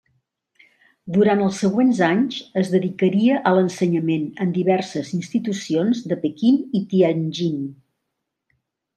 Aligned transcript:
Durant 1.15 1.41
els 1.47 1.57
següents 1.63 1.99
anys 2.05 2.37
es 2.61 2.71
dedicaria 2.75 3.35
a 3.49 3.51
l'ensenyament 3.57 4.23
en 4.45 4.53
diverses 4.55 5.11
institucions 5.17 6.01
de 6.13 6.17
Pequín 6.23 6.57
i 6.79 6.81
Tianjin. 6.95 7.61